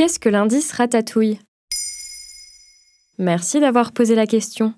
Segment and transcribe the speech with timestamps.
[0.00, 1.40] Qu'est-ce que l'indice ratatouille?
[3.18, 4.72] Merci d'avoir posé la question.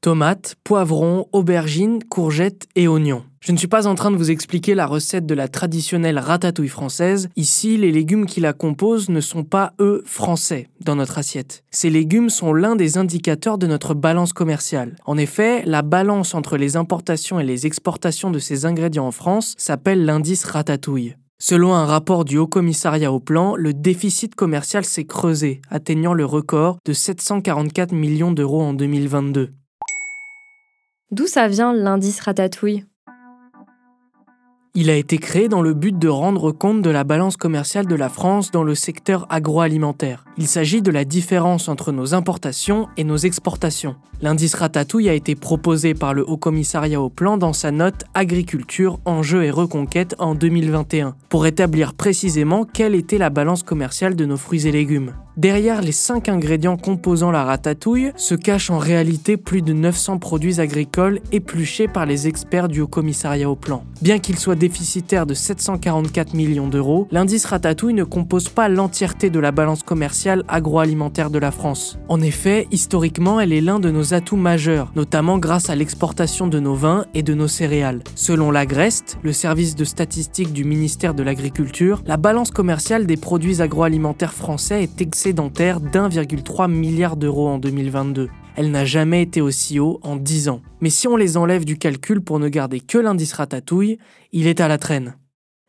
[0.00, 3.22] Tomates, poivrons, aubergines, courgettes et oignons.
[3.38, 6.66] Je ne suis pas en train de vous expliquer la recette de la traditionnelle ratatouille
[6.66, 7.28] française.
[7.36, 11.62] Ici, les légumes qui la composent ne sont pas, eux, français dans notre assiette.
[11.70, 14.96] Ces légumes sont l'un des indicateurs de notre balance commerciale.
[15.04, 19.54] En effet, la balance entre les importations et les exportations de ces ingrédients en France
[19.56, 21.14] s'appelle l'indice ratatouille.
[21.46, 26.24] Selon un rapport du Haut Commissariat au Plan, le déficit commercial s'est creusé, atteignant le
[26.24, 29.50] record de 744 millions d'euros en 2022.
[31.10, 32.86] D'où ça vient l'indice ratatouille?
[34.76, 37.94] Il a été créé dans le but de rendre compte de la balance commerciale de
[37.94, 40.24] la France dans le secteur agroalimentaire.
[40.36, 43.94] Il s'agit de la différence entre nos importations et nos exportations.
[44.20, 48.98] L'indice ratatouille a été proposé par le Haut Commissariat au Plan dans sa note Agriculture,
[49.04, 54.36] enjeux et reconquête en 2021, pour établir précisément quelle était la balance commerciale de nos
[54.36, 55.12] fruits et légumes.
[55.36, 60.60] Derrière les 5 ingrédients composant la ratatouille se cachent en réalité plus de 900 produits
[60.60, 63.84] agricoles épluchés par les experts du Haut Commissariat au Plan.
[64.00, 69.40] Bien qu'il soit déficitaire de 744 millions d'euros, l'indice ratatouille ne compose pas l'entièreté de
[69.40, 71.98] la balance commerciale agroalimentaire de la France.
[72.08, 76.60] En effet, historiquement, elle est l'un de nos atouts majeurs, notamment grâce à l'exportation de
[76.60, 78.04] nos vins et de nos céréales.
[78.14, 83.62] Selon l'Agrest, le service de statistique du ministère de l'Agriculture, la balance commerciale des produits
[83.62, 88.28] agroalimentaires français est excédentaire d'1,3 milliard d'euros en 2022.
[88.56, 90.60] Elle n'a jamais été aussi haut en 10 ans.
[90.82, 93.96] Mais si on les enlève du calcul pour ne garder que l'indice ratatouille,
[94.32, 95.16] il est à la traîne.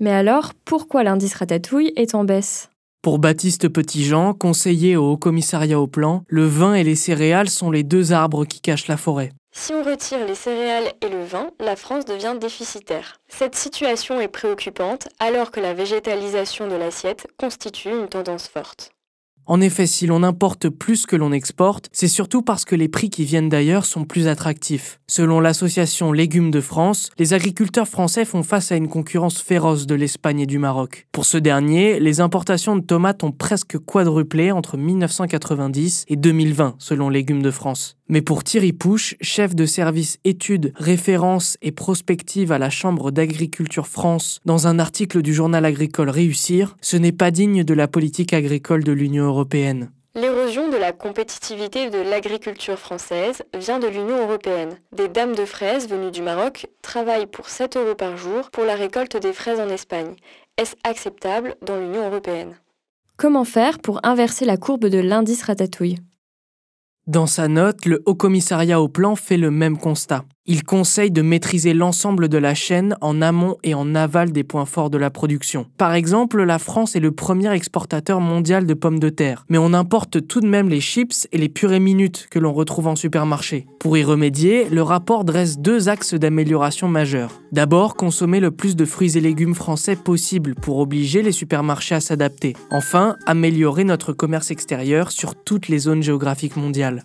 [0.00, 2.70] Mais alors, pourquoi l'indice ratatouille est en baisse?
[3.02, 7.70] Pour Baptiste Petitjean, conseiller au Haut Commissariat au Plan, le vin et les céréales sont
[7.70, 9.30] les deux arbres qui cachent la forêt.
[9.52, 13.20] Si on retire les céréales et le vin, la France devient déficitaire.
[13.28, 18.90] Cette situation est préoccupante alors que la végétalisation de l'assiette constitue une tendance forte.
[19.48, 23.10] En effet, si l'on importe plus que l'on exporte, c'est surtout parce que les prix
[23.10, 24.98] qui viennent d'ailleurs sont plus attractifs.
[25.06, 29.94] Selon l'association Légumes de France, les agriculteurs français font face à une concurrence féroce de
[29.94, 31.06] l'Espagne et du Maroc.
[31.12, 37.08] Pour ce dernier, les importations de tomates ont presque quadruplé entre 1990 et 2020, selon
[37.08, 37.96] Légumes de France.
[38.08, 43.88] Mais pour Thierry Pouche, chef de service études, référence et prospective à la Chambre d'agriculture
[43.88, 48.32] France, dans un article du journal agricole Réussir, ce n'est pas digne de la politique
[48.32, 49.90] agricole de l'Union européenne.
[50.14, 54.78] L'érosion de la compétitivité de l'agriculture française vient de l'Union européenne.
[54.92, 58.76] Des dames de fraises venues du Maroc travaillent pour 7 euros par jour pour la
[58.76, 60.16] récolte des fraises en Espagne.
[60.56, 62.56] Est-ce acceptable dans l'Union européenne?
[63.18, 65.98] Comment faire pour inverser la courbe de l'indice ratatouille?
[67.06, 70.24] Dans sa note, le Haut Commissariat au Plan fait le même constat.
[70.48, 74.64] Il conseille de maîtriser l'ensemble de la chaîne en amont et en aval des points
[74.64, 75.66] forts de la production.
[75.76, 79.72] Par exemple, la France est le premier exportateur mondial de pommes de terre, mais on
[79.72, 83.66] importe tout de même les chips et les purées minutes que l'on retrouve en supermarché.
[83.80, 87.40] Pour y remédier, le rapport dresse deux axes d'amélioration majeurs.
[87.50, 92.00] D'abord, consommer le plus de fruits et légumes français possible pour obliger les supermarchés à
[92.00, 92.54] s'adapter.
[92.70, 97.04] Enfin, améliorer notre commerce extérieur sur toutes les zones géographiques mondiales.